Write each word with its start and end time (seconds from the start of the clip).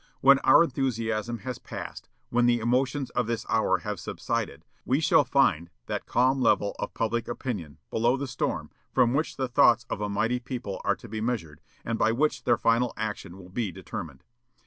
When 0.21 0.39
our 0.39 0.63
enthusiasm 0.63 1.37
has 1.45 1.59
passed, 1.59 2.09
when 2.31 2.47
the 2.47 2.57
emotions 2.57 3.11
of 3.11 3.27
this 3.27 3.45
hour 3.47 3.77
have 3.81 3.99
subsided, 3.99 4.65
we 4.83 4.99
shall 4.99 5.23
find 5.23 5.69
that 5.85 6.07
calm 6.07 6.41
level 6.41 6.75
of 6.79 6.95
public 6.95 7.27
opinion, 7.27 7.77
below 7.91 8.17
the 8.17 8.25
storm, 8.27 8.71
from 8.91 9.13
which 9.13 9.37
the 9.37 9.47
thoughts 9.47 9.85
of 9.91 10.01
a 10.01 10.09
mighty 10.09 10.39
people 10.39 10.81
are 10.83 10.95
to 10.95 11.07
be 11.07 11.21
measured, 11.21 11.61
and 11.85 11.99
by 11.99 12.13
which 12.13 12.45
their 12.45 12.57
final 12.57 12.95
action 12.97 13.37
will 13.37 13.49
be 13.49 13.71
determined. 13.71 14.23